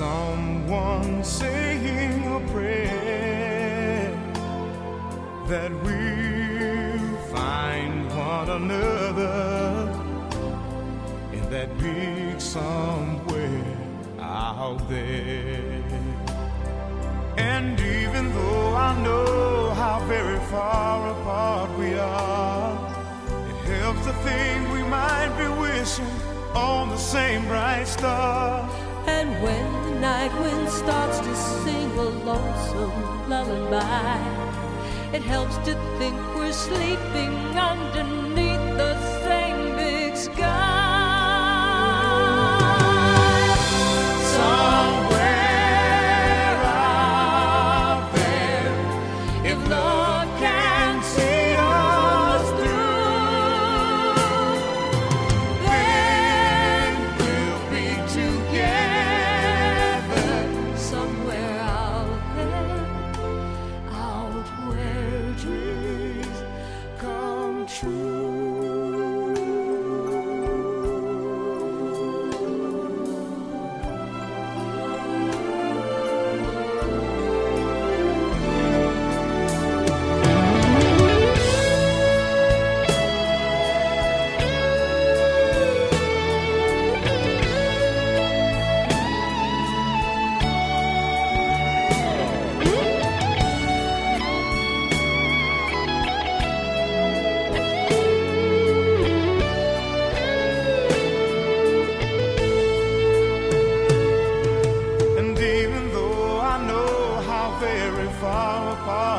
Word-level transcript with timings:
someone 0.00 1.22
saying 1.22 2.24
a 2.24 2.40
prayer 2.52 4.10
that 5.46 5.70
we'll 5.84 7.16
find 7.36 8.08
one 8.08 8.48
another 8.48 9.92
in 11.34 11.44
that 11.50 11.68
big 11.78 12.40
somewhere 12.40 13.76
out 14.18 14.80
there. 14.88 15.82
And 17.36 17.78
even 17.78 18.32
though 18.32 18.74
I 18.88 18.90
know 19.02 19.74
how 19.82 19.98
very 20.06 20.40
far 20.54 21.10
apart 21.14 21.78
we 21.78 21.92
are, 21.98 22.72
it 23.50 23.60
helps 23.74 24.06
to 24.06 24.14
think 24.24 24.72
we 24.72 24.82
might 24.84 25.32
be 25.36 25.48
wishing 25.60 26.14
on 26.54 26.88
the 26.88 27.02
same 27.14 27.44
bright 27.48 27.86
star. 27.86 28.66
And 29.06 29.30
when 29.42 29.69
night 30.00 30.32
wind 30.40 30.66
starts 30.68 31.18
to 31.18 31.36
sing 31.36 31.90
a 31.98 32.08
lonesome 32.24 33.28
lullaby, 33.28 34.16
it 35.12 35.20
helps 35.20 35.56
to 35.58 35.74
think 35.98 36.16
we're 36.34 36.52
sleeping 36.52 37.34
underneath 37.58 38.29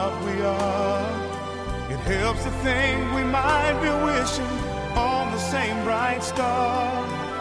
apart 0.02 0.26
we 0.26 0.42
are, 0.42 1.92
it 1.92 2.00
helps 2.00 2.44
to 2.44 2.52
think 2.64 3.14
we 3.14 3.24
might 3.24 3.78
be 3.82 3.90
wishing 4.06 4.56
on 4.98 5.32
the 5.32 5.38
same 5.38 5.84
bright 5.84 6.24
star. 6.24 6.88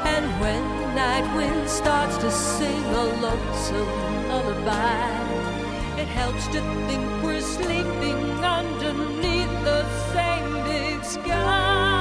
And 0.05 0.27
when 0.41 0.63
the 0.81 0.95
night 0.95 1.37
wind 1.37 1.69
starts 1.69 2.17
to 2.19 2.31
sing 2.31 2.85
a 2.85 3.05
lonesome 3.27 4.29
lullaby, 4.29 6.01
it 6.01 6.09
helps 6.09 6.47
to 6.49 6.61
think 6.87 7.23
we're 7.23 7.41
sleeping 7.41 8.21
underneath 8.45 9.55
the 9.65 9.83
same 10.13 10.53
big 10.65 11.05
sky. 11.05 12.00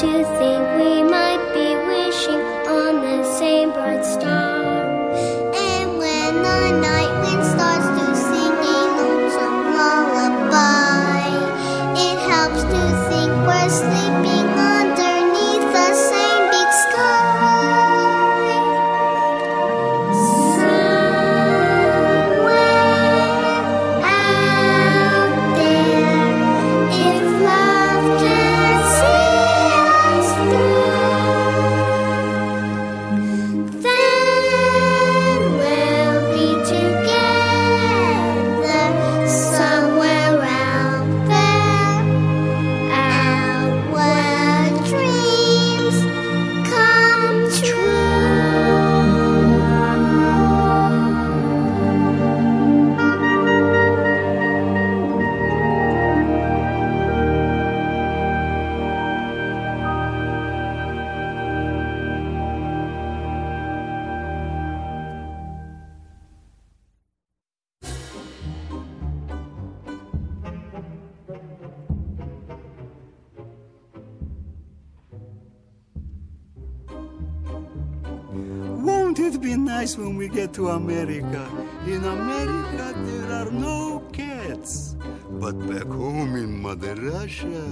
to 0.00 0.24
think 0.38 0.76
we 0.78 1.01
nice 79.82 79.98
when 79.98 80.16
we 80.16 80.28
get 80.28 80.52
to 80.52 80.68
America. 80.68 81.44
In 81.86 82.04
America, 82.04 82.94
there 82.98 83.32
are 83.32 83.50
no 83.50 83.98
cats. 84.12 84.94
But 85.28 85.58
back 85.66 85.88
home 85.88 86.36
in 86.36 86.62
Mother 86.62 86.94
Russia, 86.94 87.66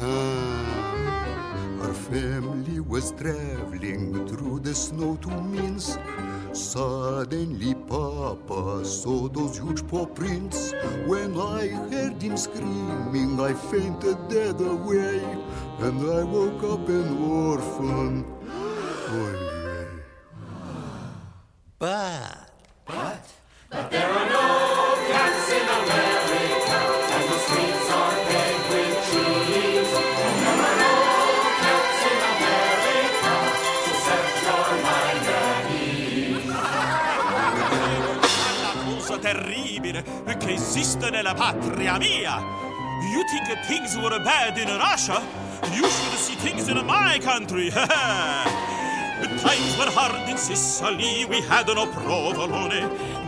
ah, 0.00 1.82
our 1.82 1.92
family 1.92 2.80
was 2.80 3.12
traveling 3.20 4.26
through 4.26 4.60
the 4.60 4.74
snow 4.74 5.16
to 5.16 5.28
Minsk. 5.28 6.00
Suddenly, 6.52 7.74
Papa 7.86 8.82
saw 8.86 9.28
those 9.28 9.58
huge 9.58 9.86
paw 9.88 10.06
prints. 10.06 10.72
When 11.04 11.38
I 11.38 11.68
heard 11.92 12.22
him 12.22 12.38
screaming, 12.38 13.38
I 13.38 13.52
fainted 13.52 14.16
dead 14.30 14.58
away, 14.62 15.20
and 15.84 16.00
I 16.00 16.24
woke 16.24 16.64
up 16.64 16.88
an 16.88 17.08
orphan. 17.18 18.24
Oh, 18.48 19.55
but. 21.86 22.50
But? 22.84 23.24
But 23.70 23.90
there 23.90 24.10
are 24.10 24.28
no 24.28 24.46
cats 25.10 25.46
in 25.58 25.66
America, 25.80 26.78
and 27.14 27.24
the 27.30 27.38
streets 27.46 27.88
are 27.98 28.16
paved 28.26 28.66
with 28.72 28.96
cheese. 29.06 29.92
There 30.42 30.60
are 30.66 30.78
no 30.86 30.96
cats 31.62 32.00
in 32.10 32.18
America 32.34 33.34
to 33.84 33.92
set 34.06 34.26
your 34.46 34.68
mind 34.88 35.26
at 35.42 35.64
ease. 35.78 36.54
La 38.62 38.72
cosa 38.84 39.16
terribile 39.18 40.02
che 40.38 40.54
esiste 40.54 41.10
nella 41.10 41.34
patria 41.34 41.98
mia. 41.98 42.42
You 43.12 43.22
think 43.30 43.46
things 43.68 43.96
were 43.96 44.18
bad 44.24 44.58
in 44.58 44.76
Russia? 44.76 45.22
You 45.72 45.86
should 45.88 46.18
see 46.18 46.34
things 46.34 46.68
in 46.68 46.84
my 46.84 47.20
country. 47.20 47.70
The 49.26 49.38
times 49.38 49.76
were 49.76 49.90
hard 49.90 50.28
in 50.28 50.38
Sicily, 50.38 51.24
we 51.24 51.40
had 51.40 51.66
no 51.66 51.84
provolone. 51.86 52.78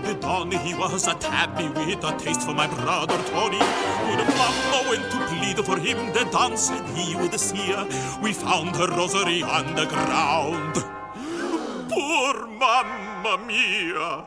The 0.05 0.15
Don, 0.21 0.53
he 0.53 0.73
was 0.73 1.09
a 1.09 1.15
tabby 1.15 1.67
with 1.71 2.05
a 2.05 2.17
taste 2.17 2.43
for 2.43 2.55
my 2.55 2.69
brother 2.69 3.19
Tony. 3.25 3.59
When 3.59 4.19
Mamma 4.39 4.81
went 4.89 5.11
to 5.11 5.19
plead 5.27 5.59
for 5.67 5.77
him, 5.77 6.13
the 6.13 6.25
Don 6.31 6.57
said 6.57 6.85
he 6.97 7.17
would 7.17 7.35
see 7.41 7.73
her. 7.73 7.85
We 8.23 8.33
found 8.33 8.77
her 8.77 8.87
rosary 8.87 9.43
on 9.43 9.75
the 9.75 9.87
ground. 9.87 10.75
Poor 11.91 12.47
Mamma 12.47 13.39
mia! 13.45 14.25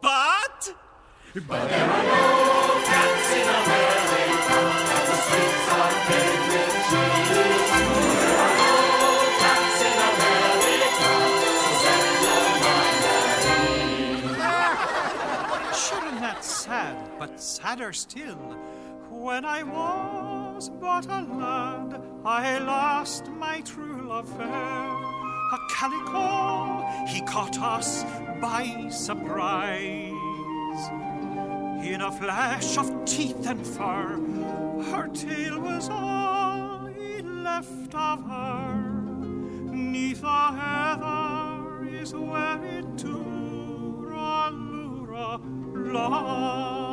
But... 0.00 0.74
But 1.48 1.91
still. 17.90 18.36
When 19.10 19.44
I 19.44 19.62
was 19.62 20.68
but 20.68 21.06
a 21.06 21.22
lad, 21.22 22.00
I 22.24 22.58
lost 22.58 23.26
my 23.28 23.60
true 23.62 24.02
love 24.08 24.28
fair. 24.36 24.46
A 24.46 25.58
calico, 25.70 26.86
he 27.08 27.22
caught 27.22 27.58
us 27.58 28.04
by 28.40 28.88
surprise. 28.90 30.12
In 31.84 32.02
a 32.02 32.12
flash 32.12 32.78
of 32.78 33.04
teeth 33.04 33.46
and 33.46 33.66
fur, 33.66 34.20
her 34.92 35.08
tail 35.08 35.58
was 35.58 35.88
all 35.90 36.86
he 36.86 37.22
left 37.22 37.94
of 37.94 38.24
her. 38.24 38.74
Neath 39.72 40.20
the 40.20 40.52
heather 40.52 41.84
is 41.88 42.14
where 42.14 42.64
it 42.64 42.98
to 42.98 43.14
Rallura 43.98 45.40
but 45.92 46.91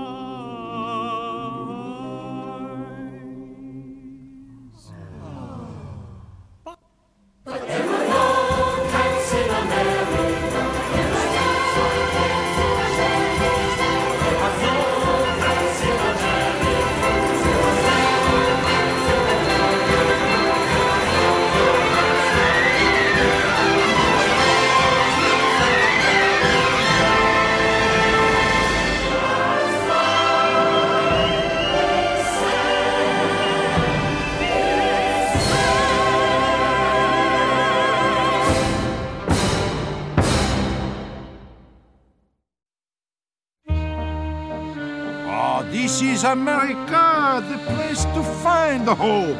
to 48.15 48.23
find 48.43 48.87
the 48.87 48.95
hope. 48.95 49.37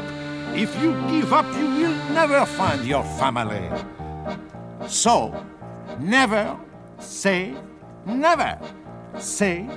If 0.56 0.76
you 0.82 0.94
give 1.10 1.32
up, 1.34 1.46
you 1.56 1.66
will 1.66 1.96
never 2.14 2.46
find 2.46 2.86
your 2.86 3.04
family. 3.20 3.70
So, 4.88 5.34
never 6.00 6.58
say 7.00 7.56
never. 8.06 8.60
Say 9.18 9.68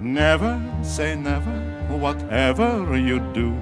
never, 0.00 0.60
say 0.82 1.14
never, 1.16 1.50
whatever 1.88 2.96
you 2.96 3.20
do. 3.32 3.52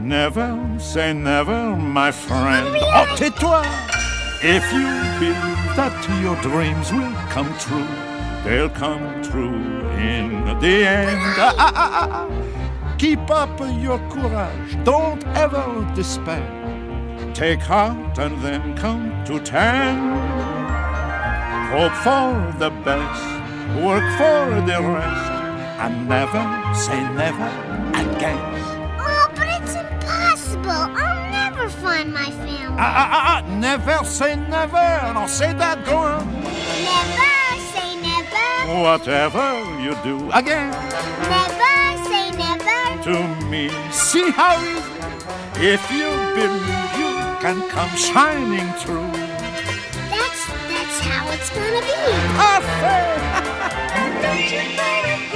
Never 0.00 0.76
say 0.78 1.12
never, 1.12 1.74
my 1.74 2.10
friend. 2.10 2.68
Oh, 2.80 3.14
tais-toi! 3.16 3.64
If 4.42 4.62
you 4.72 4.86
believe 5.18 5.76
that 5.76 5.96
your 6.22 6.36
dreams 6.42 6.92
will 6.92 7.14
come 7.30 7.52
true, 7.58 7.86
they'll 8.44 8.68
come 8.68 9.22
true 9.22 9.56
in 9.96 10.44
the 10.60 10.86
end. 10.86 11.34
Ah, 11.38 11.54
ah, 11.58 11.72
ah, 11.74 12.08
ah. 12.10 12.55
Keep 12.98 13.30
up 13.30 13.60
your 13.78 13.98
courage, 14.08 14.82
don't 14.84 15.22
ever 15.36 15.86
despair. 15.94 16.48
Take 17.34 17.60
heart 17.60 18.16
and 18.18 18.40
then 18.42 18.74
count 18.78 19.26
to 19.26 19.38
ten. 19.38 19.98
Hope 21.68 21.92
for 21.92 22.58
the 22.58 22.70
best, 22.86 23.22
work 23.84 24.02
for 24.16 24.62
the 24.64 24.80
rest, 24.80 25.30
and 25.84 26.08
never 26.08 26.42
say 26.74 27.02
never 27.12 27.50
again. 28.00 28.40
Oh, 28.98 29.28
but 29.36 29.46
it's 29.60 29.74
impossible! 29.74 30.70
I'll 30.70 31.30
never 31.30 31.68
find 31.68 32.14
my 32.14 32.30
family. 32.30 32.78
Ah, 32.78 32.96
ah, 33.02 33.08
ah, 33.12 33.42
ah, 33.44 33.58
never 33.58 34.04
say 34.04 34.36
never. 34.36 35.12
Don't 35.12 35.28
say 35.28 35.52
that, 35.52 35.84
go 35.84 35.98
on. 35.98 36.32
Never 36.32 37.60
say 37.74 38.00
never. 38.00 38.80
Whatever 38.80 39.46
you 39.82 39.94
do 40.02 40.32
again 40.32 40.72
never. 41.28 41.95
To 43.06 43.22
me. 43.46 43.70
See 43.92 44.30
how 44.32 44.58
easy. 44.58 44.96
If 45.72 45.82
you 45.92 46.10
believe 46.34 46.90
you 46.98 47.12
can 47.44 47.58
come 47.70 47.92
shining 47.96 48.68
through. 48.82 49.12
That's 50.10 50.42
that's 50.70 50.98
how 51.06 51.24
it's 51.34 51.50
gonna 51.54 51.82
be. 51.86 51.94
Ah, 52.34 52.58
Parfait. 52.58 53.14
Don't 54.22 54.46
you 54.54 54.64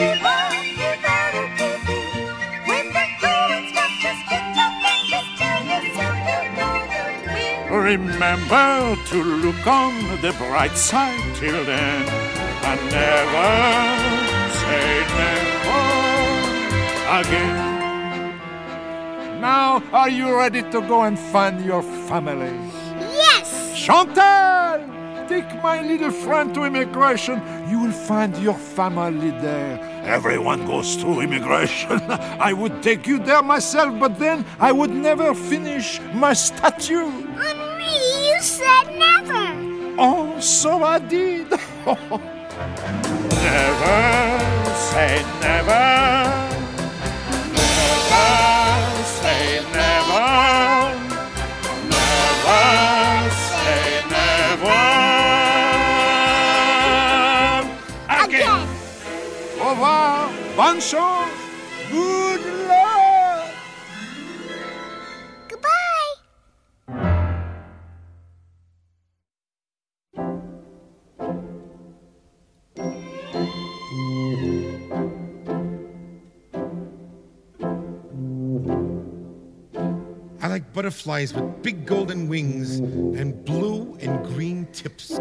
give 0.00 0.23
up, 0.37 0.53
you 0.83 0.93
better 1.07 1.47
give 1.59 1.85
in. 1.95 2.27
When 2.67 2.87
the 2.97 3.07
going's 3.23 3.71
tough, 3.77 3.95
just 4.05 4.23
get 4.31 4.45
your 4.59 4.73
fingers 4.83 5.29
tell 5.39 5.61
yourself 5.71 6.17
you're 6.27 6.50
gonna 6.59 7.05
win. 7.35 7.83
Remember 7.93 8.97
to 9.11 9.19
look 9.45 9.65
on 9.65 9.95
the 10.25 10.33
bright 10.43 10.77
side 10.77 11.23
till 11.37 11.65
then 11.65 12.03
and 12.69 12.81
never 12.91 13.50
say 14.59 15.07
never 15.19 16.10
again. 17.11 17.81
Now, 19.40 19.83
are 19.93 20.09
you 20.09 20.37
ready 20.37 20.62
to 20.62 20.81
go 20.83 21.02
and 21.02 21.19
find 21.19 21.64
your 21.64 21.83
family? 21.83 22.55
Yes! 22.99 23.75
Chantal! 23.75 24.87
Take 25.29 25.62
my 25.62 25.81
little 25.83 26.11
friend 26.11 26.55
to 26.55 26.64
immigration. 26.64 27.43
You 27.69 27.81
will 27.81 27.93
find 27.93 28.37
your 28.38 28.55
family 28.55 29.31
there. 29.31 29.79
Everyone 30.05 30.67
goes 30.67 30.97
through 30.97 31.21
immigration. 31.21 32.00
I 32.40 32.52
would 32.52 32.83
take 32.83 33.07
you 33.07 33.19
there 33.19 33.43
myself, 33.43 33.99
but 33.99 34.19
then 34.19 34.45
I 34.59 34.73
would 34.73 34.90
never 34.90 35.35
finish 35.35 36.00
my 36.14 36.33
statue. 36.33 37.11
Henri, 37.38 38.26
you 38.26 38.40
said 38.40 38.99
never. 38.99 39.55
Oh, 39.99 40.38
so 40.40 40.83
I 40.85 40.99
did. 40.99 41.50
never 43.40 43.90
say 44.75 45.25
never. 45.40 46.60
Au 59.62 59.71
revoir. 59.71 60.31
Bonne 60.57 60.81
chance. 60.81 61.29
Butterflies 80.80 81.34
with 81.34 81.62
big 81.62 81.84
golden 81.84 82.26
wings 82.26 82.78
and 82.78 83.44
blue 83.44 83.99
and 84.00 84.25
green 84.25 84.64
tips. 84.72 85.18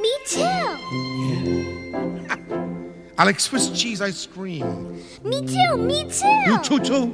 Me 0.00 0.12
too. 0.24 0.40
I 3.18 3.24
like 3.24 3.40
Swiss 3.40 3.70
cheese 3.70 4.00
ice 4.00 4.24
cream. 4.24 5.02
Me 5.24 5.44
too. 5.44 5.76
Me 5.78 6.08
too. 6.08 6.28
You 6.46 6.62
too, 6.62 6.78
too? 6.78 7.12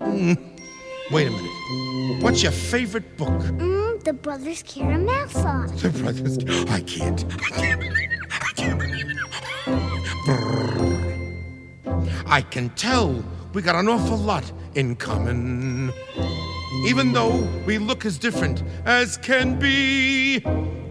Mm. 0.00 0.38
Wait 1.10 1.28
a 1.28 1.30
minute. 1.30 2.22
What's 2.22 2.42
your 2.42 2.52
favorite 2.52 3.18
book? 3.18 3.28
Mm, 3.28 4.02
the 4.04 4.14
Brothers 4.14 4.62
Karamazov. 4.62 5.82
The 5.82 5.90
Brothers. 5.90 6.38
I 6.70 6.80
can't. 6.80 7.26
I 7.30 7.50
can't. 7.50 7.82
I 8.30 8.52
can't 8.56 8.78
believe 8.78 9.10
it. 9.10 9.18
Brrr. 10.24 11.12
I 12.26 12.40
can 12.40 12.70
tell 12.70 13.22
we 13.52 13.60
got 13.60 13.76
an 13.76 13.88
awful 13.88 14.16
lot 14.16 14.50
in 14.74 14.96
common. 14.96 15.92
Even 16.84 17.12
though 17.12 17.48
we 17.64 17.78
look 17.78 18.04
as 18.04 18.18
different 18.18 18.62
as 18.84 19.16
can 19.18 19.56
be, 19.58 20.40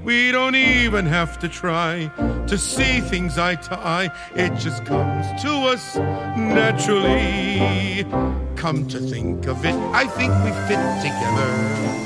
we 0.04 0.32
don't 0.32 0.56
even 0.56 1.06
have 1.06 1.38
to 1.40 1.50
try 1.50 2.10
to 2.48 2.58
see 2.58 3.02
things 3.02 3.38
eye 3.38 3.56
to 3.56 3.78
eye. 3.78 4.10
It 4.36 4.56
just 4.56 4.86
comes 4.86 5.26
to 5.42 5.50
us 5.50 5.98
naturally. 6.38 8.06
Come 8.56 8.88
to 8.88 9.00
think 9.00 9.48
of 9.48 9.66
it, 9.66 9.76
I 9.94 10.08
think 10.08 10.34
we 10.46 10.52
fit 10.68 10.82
together. 11.02 11.98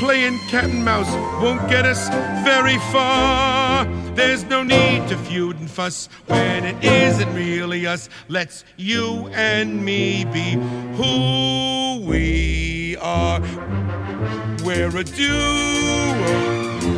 Playing 0.00 0.38
cat 0.48 0.64
and 0.64 0.84
mouse 0.84 1.14
won't 1.40 1.68
get 1.68 1.86
us 1.86 2.08
very 2.44 2.78
far. 2.92 3.84
There's 4.16 4.42
no 4.44 4.64
need 4.64 5.06
to 5.08 5.16
feud 5.16 5.60
and 5.60 5.70
fuss 5.70 6.08
when 6.26 6.64
it 6.64 6.84
isn't 6.84 7.32
really 7.32 7.86
us. 7.86 8.08
Let's 8.28 8.64
you 8.76 9.28
and 9.32 9.84
me 9.84 10.24
be 10.24 10.58
who 10.96 12.04
we 12.08 12.53
are. 13.04 13.40
We're 14.64 14.96
a 14.96 15.04
duo, 15.04 15.36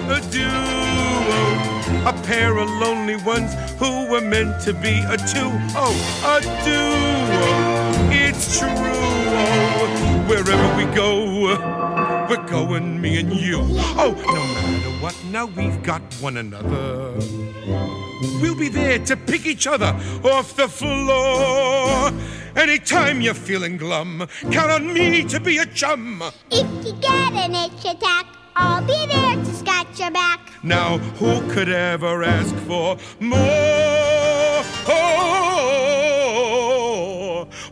a 0.08 0.20
duo, 0.30 2.08
a 2.08 2.12
pair 2.22 2.56
of 2.58 2.70
lonely 2.70 3.16
ones 3.16 3.52
who 3.80 4.08
were 4.08 4.20
meant 4.20 4.62
to 4.62 4.72
be 4.72 5.02
a 5.08 5.16
two. 5.16 5.50
Oh, 5.74 5.94
a 6.24 6.40
duo, 6.64 8.12
it's 8.12 8.58
true. 8.58 8.68
Wherever 10.28 10.76
we 10.76 10.84
go. 10.94 11.26
We're 12.28 12.44
going, 12.48 13.00
me 13.00 13.20
and 13.20 13.32
you. 13.32 13.60
Oh, 13.60 14.12
no 14.26 14.34
matter 14.34 14.90
what, 15.00 15.14
now 15.30 15.46
we've 15.46 15.80
got 15.82 16.02
one 16.14 16.36
another. 16.36 17.14
We'll 18.40 18.54
be 18.54 18.68
there 18.68 18.98
to 19.00 19.16
pick 19.16 19.46
each 19.46 19.66
other 19.66 19.94
off 20.24 20.54
the 20.56 20.68
floor. 20.68 22.12
Anytime 22.56 23.20
you're 23.20 23.34
feeling 23.34 23.76
glum, 23.76 24.26
count 24.50 24.70
on 24.70 24.92
me 24.92 25.22
to 25.24 25.38
be 25.38 25.58
a 25.58 25.66
chum. 25.66 26.22
If 26.50 26.66
you 26.86 26.94
get 26.94 27.32
an 27.34 27.54
itch 27.54 27.84
attack, 27.84 28.24
I'll 28.56 28.80
be 28.86 29.06
there 29.06 29.36
to 29.36 29.44
scratch 29.54 30.00
your 30.00 30.10
back. 30.10 30.40
Now, 30.62 30.96
who 31.18 31.46
could 31.52 31.68
ever 31.68 32.22
ask 32.24 32.54
for 32.66 32.96
more? 33.20 34.64
Oh, 34.88 36.16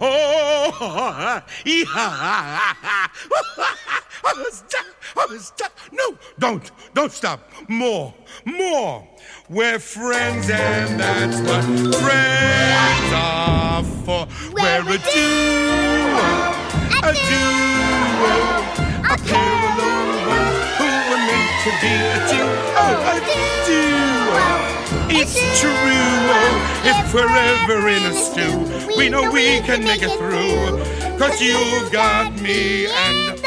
oh, 0.00 1.42
yeah. 1.64 1.84
I 4.26 4.32
was 4.36 4.62
done. 4.68 4.93
I 5.16 5.26
was 5.26 5.50
done. 5.56 5.71
No, 5.92 6.16
don't, 6.38 6.71
don't 6.94 7.12
stop. 7.12 7.50
More, 7.68 8.14
more. 8.44 9.06
We're 9.49 9.78
friends, 9.78 10.50
and 10.50 10.99
that's 11.00 11.38
what 11.40 11.64
friends 12.02 13.12
are 13.14 13.83
for. 14.04 14.26
We're 14.52 14.80
a 14.80 14.99
duo, 14.99 16.25
a 17.02 17.12
duo, 17.28 18.35
a 19.04 19.16
pair 19.28 19.54
of 19.64 19.76
ones 20.26 20.59
who 20.78 20.88
were 21.11 21.23
meant 21.28 21.52
to 21.64 21.71
be 21.80 21.92
a 21.94 22.18
duo, 22.30 22.52
oh, 22.76 23.12
a 23.12 23.16
duo. 23.66 24.44
It's 25.16 25.37
true. 25.61 25.71
oh, 25.71 26.83
If 26.85 27.14
we're 27.14 27.28
ever 27.28 27.88
in 27.88 28.02
a 28.02 28.14
stew, 28.14 28.97
we 28.97 29.09
know 29.09 29.30
we 29.30 29.61
can 29.61 29.85
make 29.85 30.02
it 30.02 30.11
through. 30.18 30.83
Cause 31.18 31.40
you've 31.40 31.92
got 31.92 32.33
me 32.40 32.87
and 32.87 33.30
I've 33.30 33.40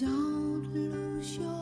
Don't 0.00 0.72
lose 0.72 1.36
your 1.36 1.59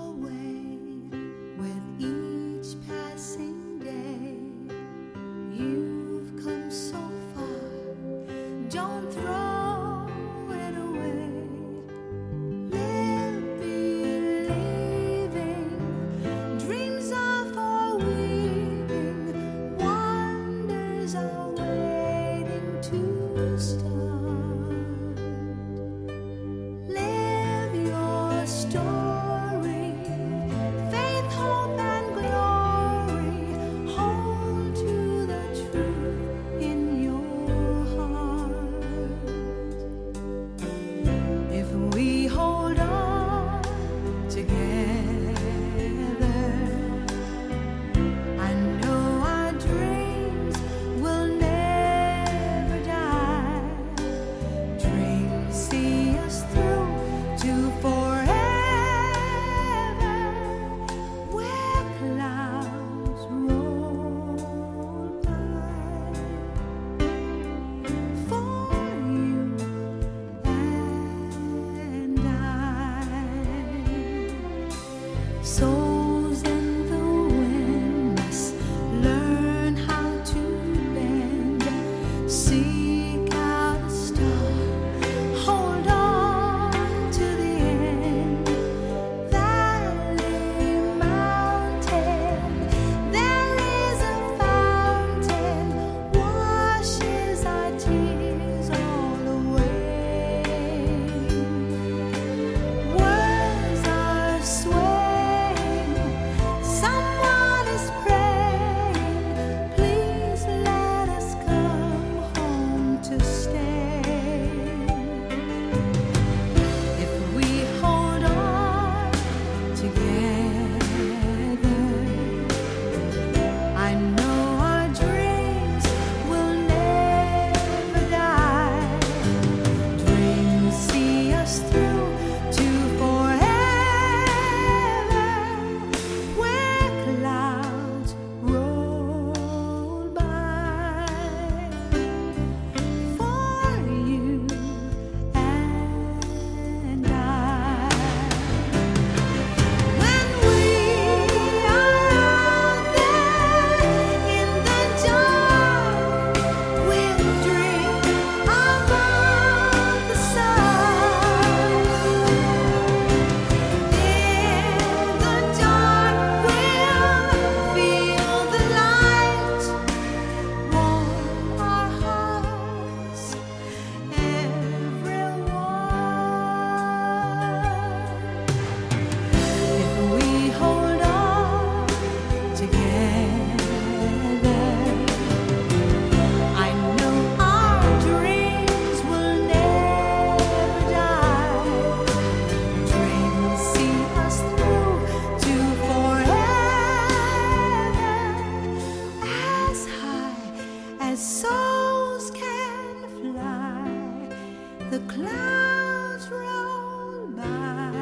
the 204.90 205.00
clouds 205.00 206.30
roll 206.30 207.26
by 207.36 207.92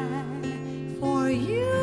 for 1.01 1.29
you. 1.29 1.76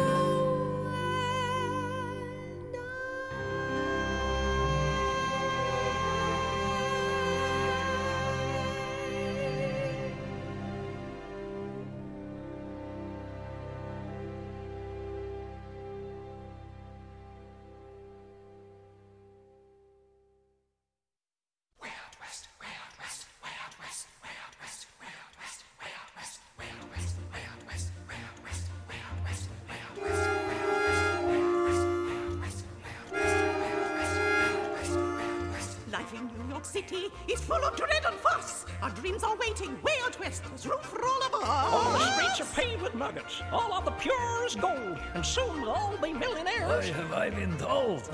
City 36.87 37.07
is 37.27 37.39
full 37.41 37.63
of 37.63 37.75
dread 37.75 38.03
and 38.05 38.15
fuss. 38.17 38.65
Our 38.81 38.89
dreams 38.91 39.23
are 39.23 39.35
waiting 39.37 39.81
way 39.81 39.93
out 40.03 40.19
west. 40.19 40.43
There's 40.49 40.65
room 40.67 40.79
for 40.81 41.03
all 41.05 41.23
of 41.23 41.33
us. 41.33 41.49
All 41.49 41.91
the 41.93 42.11
streets 42.13 42.41
are 42.41 42.61
paved 42.61 42.81
with 42.81 42.95
nuggets, 42.95 43.41
all 43.51 43.73
of 43.73 43.85
the 43.85 43.91
purest 43.91 44.59
gold, 44.59 44.99
and 45.13 45.25
soon 45.25 45.61
we'll 45.61 45.71
all 45.71 45.97
be 46.01 46.13
millionaires. 46.13 46.89
Why 46.89 46.97
have 46.97 47.13
I 47.13 47.29
been 47.29 47.57
told? 47.57 48.09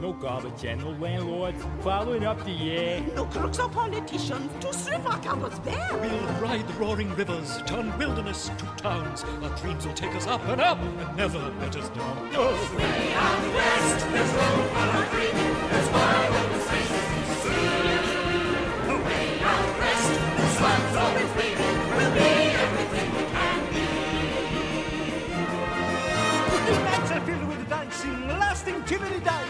No 0.00 0.12
garbage 0.12 0.64
and 0.64 0.82
no 0.82 0.90
landlords 0.90 1.64
following 1.80 2.24
up 2.24 2.44
the 2.44 2.72
air. 2.72 3.00
No 3.14 3.24
crooks 3.24 3.60
or 3.60 3.68
politicians 3.68 4.50
to 4.58 4.74
strip 4.74 5.08
our 5.08 5.18
campus 5.20 5.60
bare. 5.60 5.90
We'll 5.92 6.40
ride 6.40 6.66
the 6.66 6.74
roaring 6.74 7.14
rivers, 7.14 7.62
turn 7.66 7.96
wilderness 7.98 8.50
to 8.58 8.64
towns. 8.82 9.22
Our 9.42 9.56
dreams 9.58 9.86
will 9.86 9.94
take 9.94 10.14
us 10.16 10.26
up 10.26 10.44
and 10.48 10.60
up 10.60 10.78
and 10.80 11.16
never 11.16 11.38
let 11.60 11.76
us 11.76 11.88
down. 11.90 12.30
Oh. 12.34 12.74
Way 12.76 13.12
out 13.14 13.54
west, 13.54 14.10
there's 14.10 14.32
room 14.32 14.68
for 14.70 14.78
our 14.78 15.10
dreaming. 15.12 15.51
There's 15.72 15.88
wide 15.88 16.32
open 16.38 16.60
spaces 16.60 17.04
to 17.16 17.34
see. 17.42 17.64
Way 19.06 19.24
out 19.50 19.68
west, 19.80 20.10
the 20.36 20.46
sun's 20.58 20.96
always 21.02 21.30
waving. 21.38 21.76
We'll 21.96 22.12
be 22.12 22.30
everything 22.64 23.08
we 23.16 23.24
can 23.34 23.60
The 26.66 26.74
nights 26.88 27.10
are 27.10 27.24
filled 27.26 27.48
with 27.48 27.68
dancing, 27.70 28.28
lasting 28.28 28.82
till 28.84 29.02
any 29.02 29.20
day. 29.20 29.46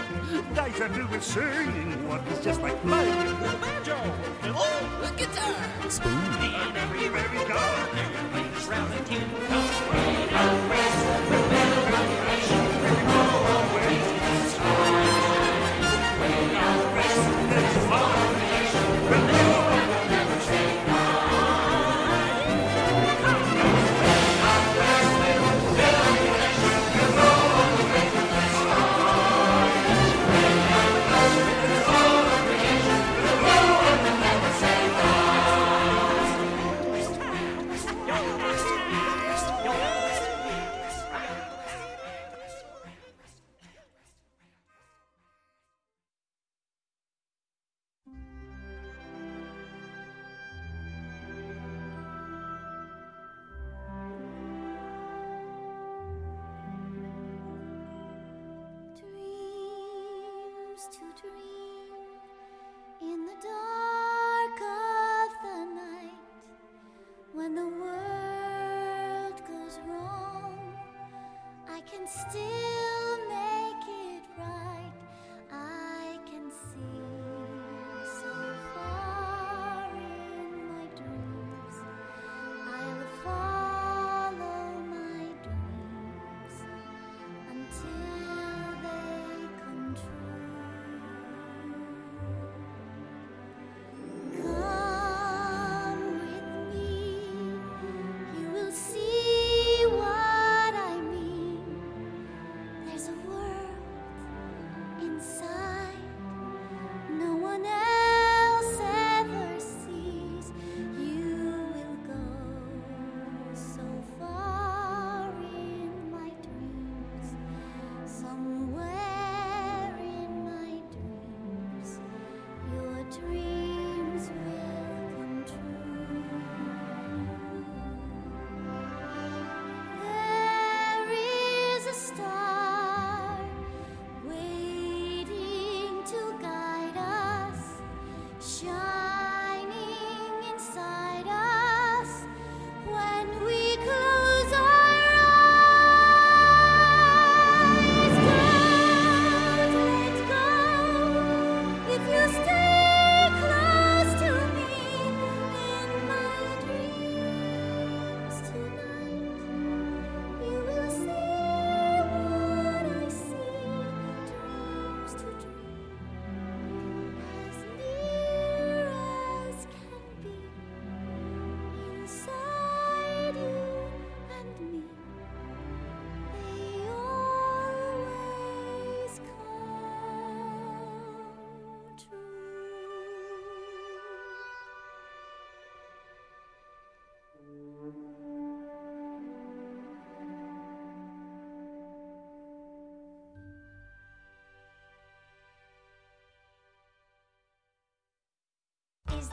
Nights 0.54 0.80
are 0.80 0.88
filled 0.90 1.10
with 1.10 1.24
singing, 1.24 2.08
what 2.08 2.26
is 2.28 2.38
just 2.44 2.60
like 2.62 2.80
flying. 2.82 3.26
The 3.42 3.56
banjo, 3.60 3.98
oh, 4.54 4.80
the 5.02 5.10
guitar, 5.18 5.90
Spoon. 5.90 6.12
And 6.12 6.76
everywhere 6.76 7.28
we 7.32 7.38
go. 7.48 7.60
plays 8.30 8.66
round 8.68 8.92
the 8.92 9.00
tune. 9.10 9.30
Way 9.90 10.28
out 10.30 10.70
west, 10.70 11.30
we'll 11.30 11.41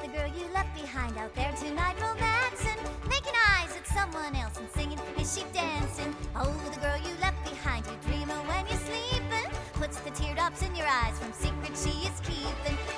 the 0.02 0.08
girl 0.08 0.28
you 0.28 0.46
left 0.54 0.74
behind 0.80 1.18
out 1.18 1.34
there 1.36 1.52
tonight 1.60 1.96
romancing? 2.02 2.80
Making 3.08 3.34
eyes 3.58 3.76
at 3.76 3.86
someone 3.88 4.36
else 4.36 4.58
and 4.58 4.70
singing, 4.72 5.00
is 5.18 5.36
she 5.36 5.44
dancing? 5.54 6.16
Oh, 6.36 6.54
the 6.74 6.80
girl 6.80 6.98
you 6.98 7.14
left 7.20 7.44
behind, 7.44 7.86
you 7.86 7.98
dream 8.10 8.30
of 8.30 8.48
when 8.48 8.66
you're 8.68 8.80
sleeping. 8.80 9.52
Puts 9.74 10.00
the 10.02 10.12
teardrops 10.12 10.62
in 10.62 10.76
your 10.76 10.88
eyes 10.88 11.18
from 11.20 11.34
secrets 11.34 11.86
she 11.86 12.08
is 12.08 12.20
keeping. 12.22 12.89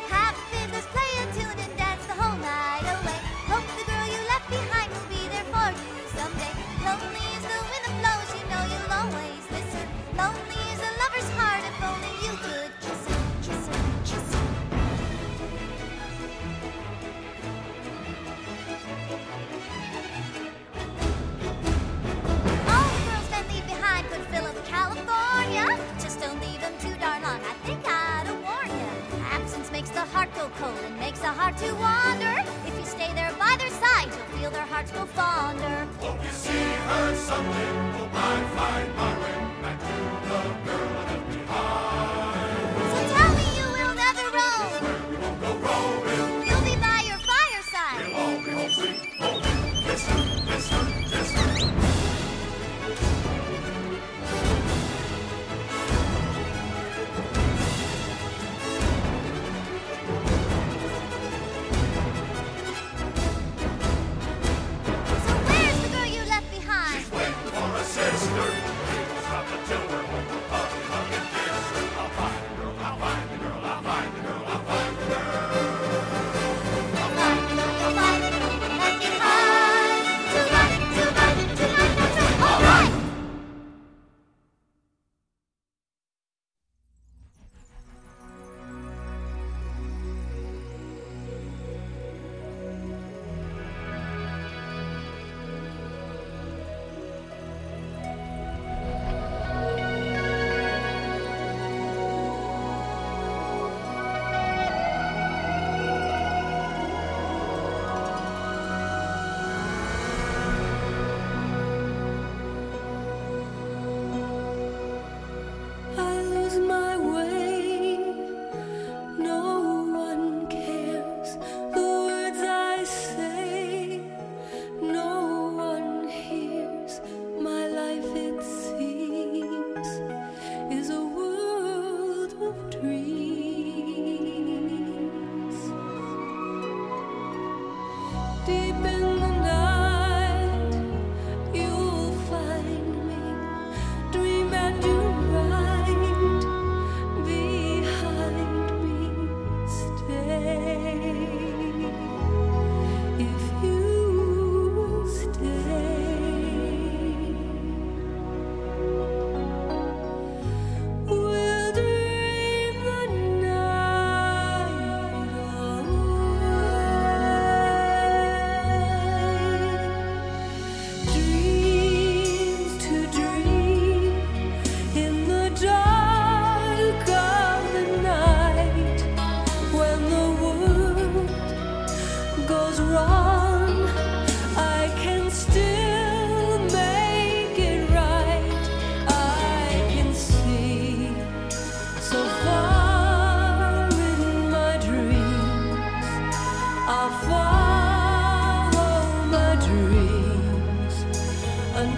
Cold 30.49 30.77
and 30.85 30.97
makes 30.97 31.19
the 31.19 31.27
heart 31.27 31.57
to 31.57 31.73
wander. 31.75 32.43
If 32.65 32.77
you 32.77 32.85
stay 32.85 33.13
there 33.13 33.31
by 33.37 33.55
their 33.57 33.69
side, 33.69 34.07
you'll 34.07 34.39
feel 34.39 34.51
their 34.51 34.65
hearts 34.65 34.91
grow 34.91 35.05
fonder. 35.05 35.87
Hope 35.99 36.23
you 36.23 36.31
see 36.31 36.51
her 36.51 37.15
someday. 37.15 37.90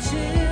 Dreams 0.04 0.34
until 0.34 0.43